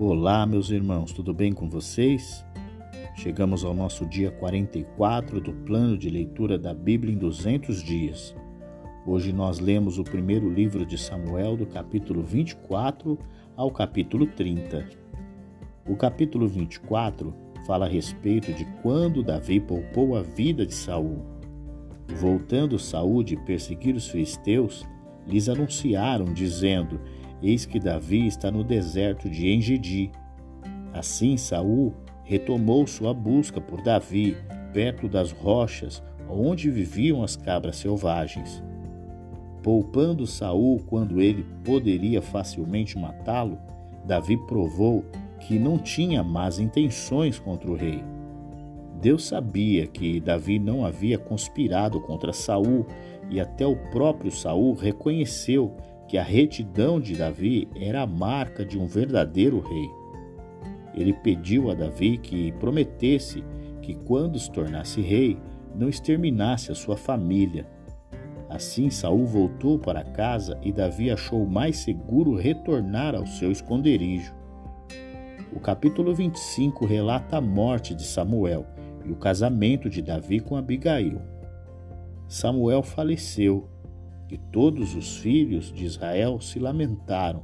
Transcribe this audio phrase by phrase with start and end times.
[0.00, 2.46] Olá, meus irmãos, tudo bem com vocês?
[3.16, 8.32] Chegamos ao nosso dia 44 do plano de leitura da Bíblia em 200 dias.
[9.04, 13.18] Hoje nós lemos o primeiro livro de Samuel, do capítulo 24
[13.56, 14.88] ao capítulo 30.
[15.84, 17.34] O capítulo 24
[17.66, 21.26] fala a respeito de quando Davi poupou a vida de Saul.
[22.20, 24.86] Voltando Saul de perseguir os filisteus,
[25.26, 27.00] lhes anunciaram, dizendo:
[27.42, 30.10] Eis que Davi está no deserto de Engedi.
[30.92, 34.36] Assim Saul retomou sua busca por Davi,
[34.72, 38.62] perto das rochas onde viviam as cabras selvagens.
[39.62, 43.58] Poupando Saul quando ele poderia facilmente matá-lo,
[44.04, 45.04] Davi provou
[45.40, 48.02] que não tinha más intenções contra o rei.
[49.00, 52.84] Deus sabia que Davi não havia conspirado contra Saul
[53.30, 55.76] e até o próprio Saul reconheceu
[56.08, 59.90] que a retidão de Davi era a marca de um verdadeiro rei.
[60.94, 63.44] Ele pediu a Davi que prometesse
[63.82, 65.38] que, quando se tornasse rei,
[65.74, 67.68] não exterminasse a sua família.
[68.48, 74.34] Assim Saul voltou para casa e Davi achou mais seguro retornar ao seu esconderijo.
[75.52, 78.66] O capítulo 25 relata a morte de Samuel
[79.04, 81.20] e o casamento de Davi com Abigail.
[82.26, 83.68] Samuel faleceu
[84.30, 87.42] e todos os filhos de Israel se lamentaram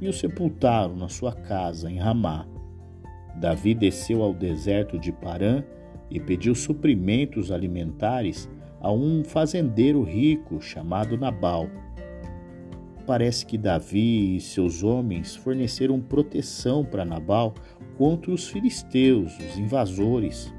[0.00, 2.46] e o sepultaram na sua casa em Ramá.
[3.36, 5.62] Davi desceu ao deserto de Parã
[6.10, 8.48] e pediu suprimentos alimentares
[8.80, 11.68] a um fazendeiro rico chamado Nabal.
[13.06, 17.54] Parece que Davi e seus homens forneceram proteção para Nabal
[17.96, 20.52] contra os filisteus, os invasores.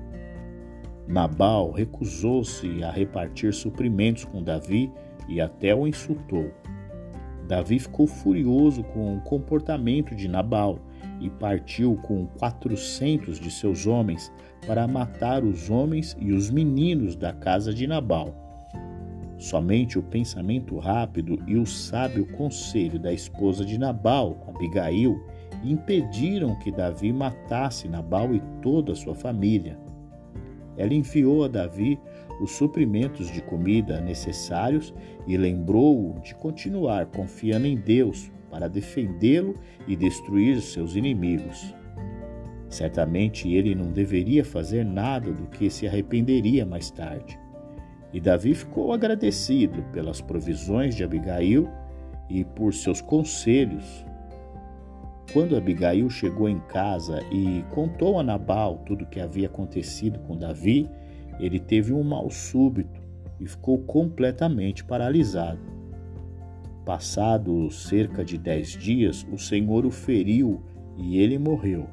[1.07, 4.91] Nabal recusou-se a repartir suprimentos com Davi
[5.27, 6.51] e até o insultou.
[7.47, 10.79] Davi ficou furioso com o comportamento de Nabal
[11.19, 14.31] e partiu com quatrocentos de seus homens
[14.65, 18.33] para matar os homens e os meninos da casa de Nabal.
[19.37, 25.21] Somente o pensamento rápido e o sábio conselho da esposa de Nabal, Abigail,
[25.63, 29.77] impediram que Davi matasse Nabal e toda a sua família.
[30.77, 31.99] Ela enviou a Davi
[32.41, 34.93] os suprimentos de comida necessários
[35.27, 39.55] e lembrou-o de continuar confiando em Deus para defendê-lo
[39.87, 41.73] e destruir seus inimigos.
[42.69, 47.39] Certamente ele não deveria fazer nada do que se arrependeria mais tarde.
[48.11, 51.67] E Davi ficou agradecido pelas provisões de Abigail
[52.29, 54.05] e por seus conselhos.
[55.31, 60.37] Quando Abigail chegou em casa e contou a Nabal tudo o que havia acontecido com
[60.37, 60.89] Davi,
[61.39, 63.01] ele teve um mal súbito
[63.39, 65.59] e ficou completamente paralisado.
[66.85, 70.61] Passados cerca de dez dias, o Senhor o feriu
[70.97, 71.87] e ele morreu.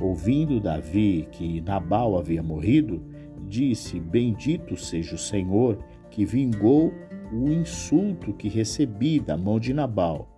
[0.00, 3.02] Ouvindo Davi que Nabal havia morrido,
[3.48, 5.78] disse: Bendito seja o Senhor
[6.10, 6.92] que vingou
[7.32, 10.28] o insulto que recebi da mão de Nabal.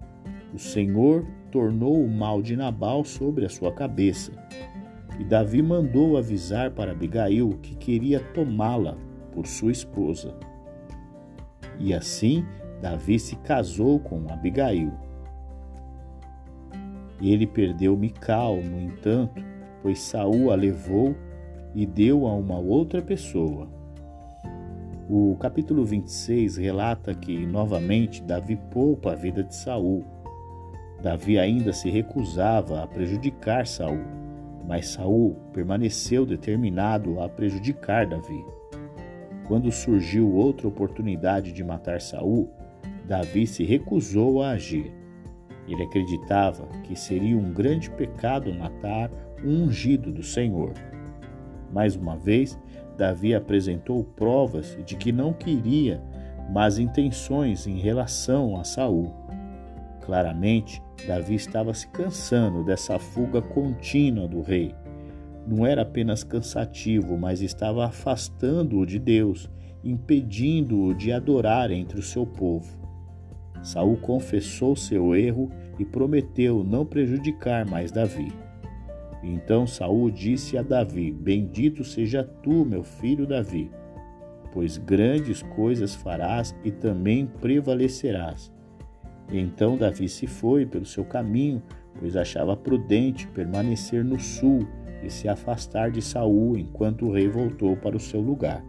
[0.55, 4.33] O Senhor tornou o mal de Nabal sobre a sua cabeça.
[5.19, 8.97] E Davi mandou avisar para Abigail que queria tomá-la
[9.33, 10.35] por sua esposa.
[11.79, 12.45] E assim
[12.81, 14.93] Davi se casou com Abigail.
[17.21, 19.45] Ele perdeu Mical, no entanto,
[19.83, 21.15] pois Saul a levou
[21.75, 23.69] e deu a uma outra pessoa.
[25.09, 30.05] O capítulo 26 relata que novamente Davi poupa a vida de Saul.
[31.03, 34.20] Davi ainda se recusava a prejudicar Saul
[34.67, 38.45] mas Saul permaneceu determinado a prejudicar Davi.
[39.47, 42.49] Quando surgiu outra oportunidade de matar Saul,
[43.05, 44.93] Davi se recusou a agir.
[45.67, 49.11] Ele acreditava que seria um grande pecado matar
[49.45, 50.73] um ungido do Senhor.
[51.73, 52.59] Mais uma vez,
[52.97, 56.03] Davi apresentou provas de que não queria
[56.51, 59.13] más intenções em relação a Saul.
[60.11, 64.75] Claramente, Davi estava se cansando dessa fuga contínua do rei.
[65.47, 69.49] Não era apenas cansativo, mas estava afastando-o de Deus,
[69.85, 72.77] impedindo-o de adorar entre o seu povo.
[73.63, 75.49] Saul confessou seu erro
[75.79, 78.33] e prometeu não prejudicar mais Davi.
[79.23, 83.71] Então Saul disse a Davi: Bendito seja tu, meu filho Davi,
[84.53, 88.53] pois grandes coisas farás e também prevalecerás
[89.39, 91.63] então Davi se foi pelo seu caminho,
[91.99, 94.67] pois achava prudente permanecer no sul
[95.03, 98.65] e se afastar de Saul enquanto o rei voltou para o seu lugar.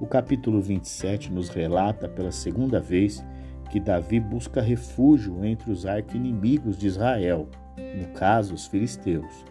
[0.00, 3.24] O capítulo 27 nos relata pela segunda vez
[3.70, 7.48] que Davi busca refúgio entre os arqui-inimigos de Israel.
[7.76, 9.44] no caso, os filisteus.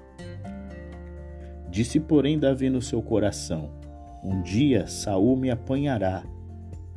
[1.70, 3.72] Disse, porém, Davi no seu coração:
[4.24, 6.24] Um dia Saul me apanhará.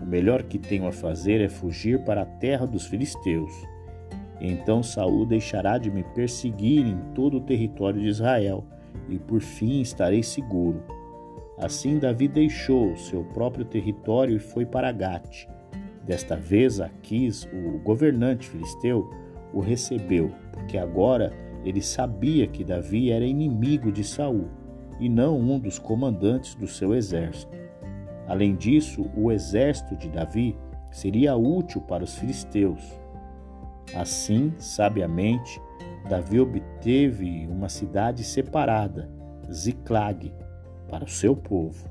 [0.00, 3.52] O melhor que tenho a fazer é fugir para a terra dos filisteus.
[4.40, 8.64] Então Saul deixará de me perseguir em todo o território de Israel,
[9.08, 10.82] e por fim estarei seguro.
[11.58, 15.46] Assim Davi deixou seu próprio território e foi para Gate.
[16.04, 19.10] Desta vez Aquis, o governante filisteu,
[19.52, 21.32] o recebeu, porque agora
[21.64, 24.48] ele sabia que Davi era inimigo de Saul
[25.00, 27.65] e não um dos comandantes do seu exército.
[28.26, 30.56] Além disso, o exército de Davi
[30.90, 32.82] seria útil para os filisteus.
[33.94, 35.60] Assim, sabiamente,
[36.08, 39.08] Davi obteve uma cidade separada,
[39.52, 40.32] Ziclag,
[40.88, 41.88] para o seu povo.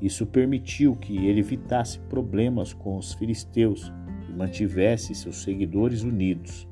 [0.00, 3.92] Isso permitiu que ele evitasse problemas com os filisteus
[4.28, 6.68] e mantivesse seus seguidores unidos.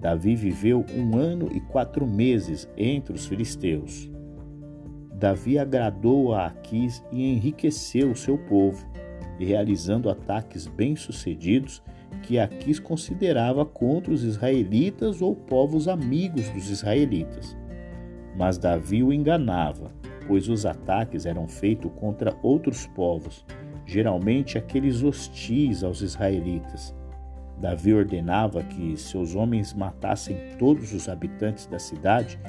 [0.00, 4.10] Davi viveu um ano e quatro meses entre os filisteus.
[5.20, 8.86] Davi agradou a Aquis e enriqueceu o seu povo,
[9.38, 11.82] realizando ataques bem-sucedidos
[12.22, 17.54] que Aquis considerava contra os israelitas ou povos amigos dos israelitas.
[18.34, 19.92] Mas Davi o enganava,
[20.26, 23.44] pois os ataques eram feitos contra outros povos,
[23.84, 26.96] geralmente aqueles hostis aos israelitas.
[27.58, 32.40] Davi ordenava que seus homens matassem todos os habitantes da cidade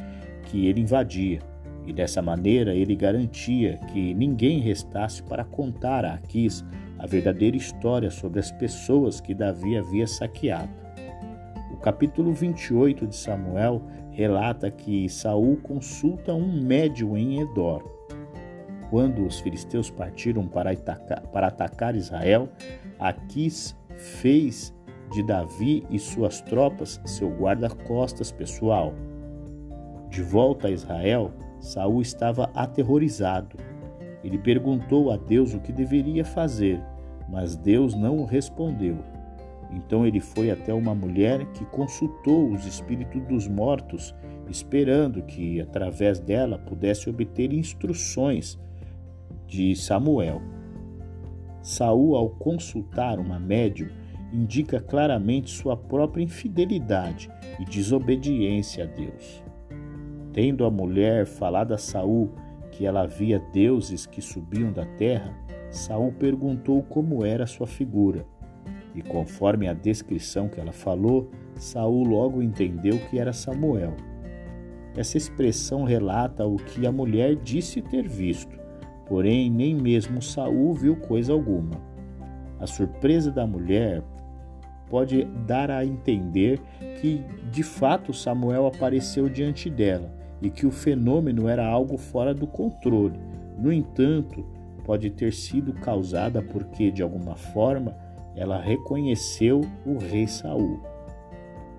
[0.46, 1.51] que ele invadia,
[1.86, 6.64] e dessa maneira ele garantia que ninguém restasse para contar a Aquis
[7.00, 10.70] a verdadeira história sobre as pessoas que Davi havia saqueado.
[11.74, 13.82] O capítulo 28 de Samuel
[14.12, 17.84] relata que Saul consulta um médium em Edor.
[18.92, 22.50] Quando os filisteus partiram para atacar, para atacar Israel,
[23.00, 24.74] Aquis fez
[25.12, 28.94] de Davi e suas tropas seu guarda-costas pessoal.
[30.10, 31.32] De volta a Israel,
[31.62, 33.56] Saul estava aterrorizado.
[34.24, 36.82] Ele perguntou a Deus o que deveria fazer,
[37.30, 38.98] mas Deus não o respondeu.
[39.72, 44.14] Então ele foi até uma mulher que consultou os espíritos dos mortos,
[44.50, 48.60] esperando que através dela pudesse obter instruções
[49.48, 50.42] de Samuel.
[51.62, 53.90] Saul, ao consultar uma médium,
[54.34, 57.30] indica claramente sua própria infidelidade
[57.60, 59.51] e desobediência a Deus.
[60.34, 62.32] Tendo a mulher falado a Saul
[62.72, 65.34] que ela via deuses que subiam da terra,
[65.70, 68.26] Saul perguntou como era sua figura.
[68.96, 73.94] E conforme a descrição que ela falou, Saul logo entendeu que era Samuel.
[74.96, 78.58] Essa expressão relata o que a mulher disse ter visto,
[79.08, 81.76] porém nem mesmo Saul viu coisa alguma.
[82.58, 84.02] A surpresa da mulher
[84.90, 86.60] pode dar a entender
[87.02, 92.48] que de fato Samuel apareceu diante dela e que o fenômeno era algo fora do
[92.48, 93.20] controle.
[93.58, 94.44] No entanto,
[94.84, 97.96] pode ter sido causada porque de alguma forma
[98.36, 100.80] ela reconheceu o rei Saul.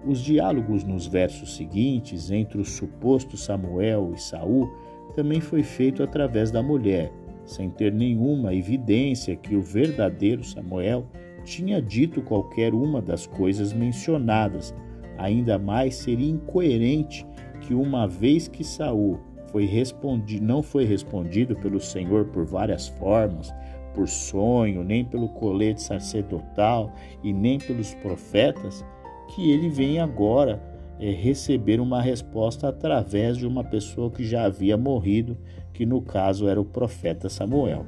[0.05, 4.71] Os diálogos nos versos seguintes entre o suposto Samuel e Saul
[5.15, 7.13] também foi feito através da mulher,
[7.45, 11.07] sem ter nenhuma evidência que o verdadeiro Samuel
[11.45, 14.75] tinha dito qualquer uma das coisas mencionadas.
[15.19, 17.27] Ainda mais seria incoerente
[17.63, 19.19] que uma vez que Saul
[19.51, 23.53] foi respondido, não foi respondido pelo Senhor por várias formas,
[23.95, 26.93] por sonho, nem pelo colete sacerdotal
[27.23, 28.85] e nem pelos profetas,
[29.29, 30.63] que ele vem agora
[30.99, 35.37] é, receber uma resposta através de uma pessoa que já havia morrido,
[35.73, 37.87] que no caso era o profeta Samuel.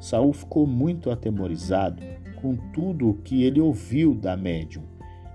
[0.00, 2.02] Saul ficou muito atemorizado
[2.40, 4.82] com tudo o que ele ouviu da médium,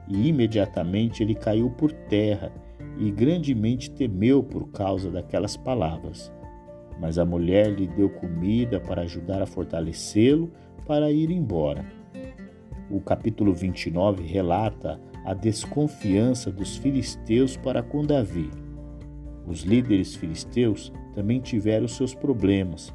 [0.08, 2.52] e imediatamente ele caiu por terra
[3.00, 6.32] e grandemente temeu por causa daquelas palavras.
[7.00, 10.52] Mas a mulher lhe deu comida para ajudar a fortalecê-lo
[10.86, 11.86] para ir embora.
[12.90, 18.50] O capítulo 29 relata a desconfiança dos filisteus para com Davi.
[19.46, 22.94] Os líderes filisteus também tiveram seus problemas.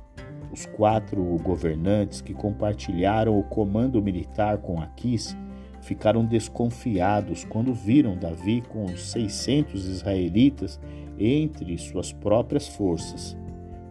[0.50, 5.36] Os quatro governantes que compartilharam o comando militar com Aquis
[5.82, 10.80] ficaram desconfiados quando viram Davi com os 600 israelitas
[11.18, 13.36] entre suas próprias forças.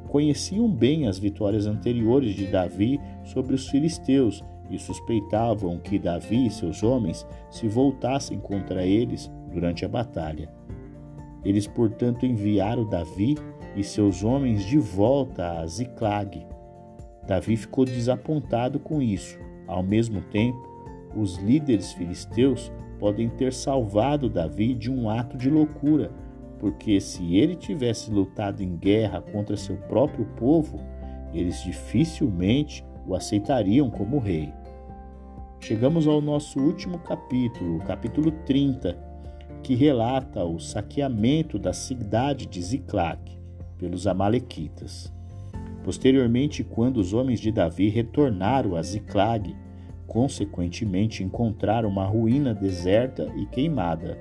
[0.07, 6.51] Conheciam bem as vitórias anteriores de Davi sobre os filisteus e suspeitavam que Davi e
[6.51, 10.49] seus homens se voltassem contra eles durante a batalha.
[11.43, 13.35] Eles, portanto, enviaram Davi
[13.75, 16.45] e seus homens de volta a Ziclag.
[17.27, 19.37] Davi ficou desapontado com isso.
[19.67, 20.70] Ao mesmo tempo,
[21.15, 26.11] os líderes filisteus podem ter salvado Davi de um ato de loucura,
[26.59, 30.79] porque se ele tivesse lutado em guerra contra seu próprio povo,
[31.33, 34.53] eles dificilmente o aceitariam como rei.
[35.59, 38.97] Chegamos ao nosso último capítulo, o capítulo 30,
[39.63, 43.19] que relata o saqueamento da cidade de Ziclac
[43.77, 45.11] pelos Amalequitas.
[45.83, 49.55] Posteriormente, quando os homens de Davi retornaram a Ziclag,
[50.11, 54.19] consequentemente encontraram uma ruína deserta e queimada.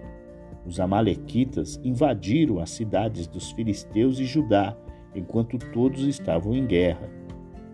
[0.65, 4.77] Os Amalequitas invadiram as cidades dos filisteus e Judá,
[5.17, 7.11] enquanto todos estavam em guerra.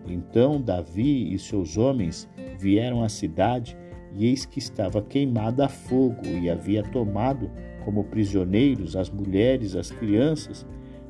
[0.07, 3.77] Então Davi e seus homens vieram à cidade,
[4.15, 7.51] e eis que estava queimada a fogo, e havia tomado
[7.85, 10.65] como prisioneiros as mulheres, as crianças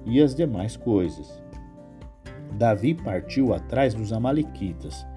[0.06, 1.42] e as demais coisas.
[2.58, 5.08] Davi partiu atrás dos Amalequitas.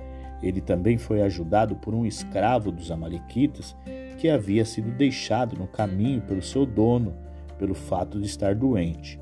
[0.42, 3.76] Ele também foi ajudado por um escravo dos Amalequitas
[4.18, 7.14] que havia sido deixado no caminho pelo seu dono,
[7.58, 9.20] pelo fato de estar doente.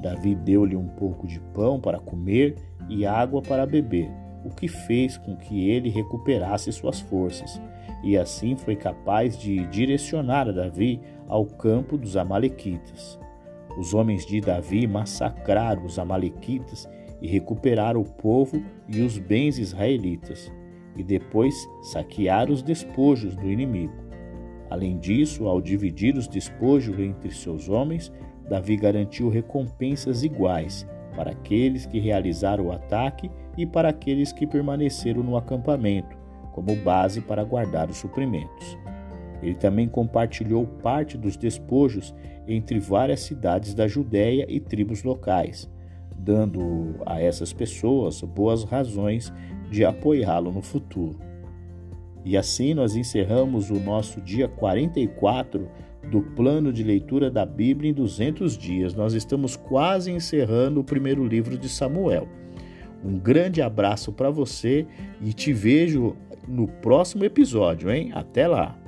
[0.00, 2.56] Davi deu-lhe um pouco de pão para comer
[2.88, 4.10] e água para beber,
[4.44, 7.60] o que fez com que ele recuperasse suas forças,
[8.02, 13.18] e assim foi capaz de direcionar a Davi ao campo dos Amalequitas.
[13.78, 16.88] Os homens de Davi massacraram os Amalequitas
[17.24, 20.52] e recuperaram o povo e os bens israelitas,
[20.94, 23.94] e depois saquearam os despojos do inimigo.
[24.68, 28.12] Além disso, ao dividir os despojos entre seus homens,
[28.46, 35.22] Davi garantiu recompensas iguais para aqueles que realizaram o ataque e para aqueles que permaneceram
[35.22, 36.18] no acampamento,
[36.52, 38.76] como base para guardar os suprimentos.
[39.42, 42.14] Ele também compartilhou parte dos despojos
[42.46, 45.72] entre várias cidades da Judéia e tribos locais,
[46.16, 49.32] dando a essas pessoas boas razões
[49.70, 51.18] de apoiá-lo no futuro.
[52.24, 55.68] E assim nós encerramos o nosso dia 44
[56.10, 58.94] do plano de leitura da Bíblia em 200 dias.
[58.94, 62.28] Nós estamos quase encerrando o primeiro livro de Samuel.
[63.04, 64.86] Um grande abraço para você
[65.20, 66.16] e te vejo
[66.48, 68.10] no próximo episódio, hein?
[68.14, 68.78] Até lá!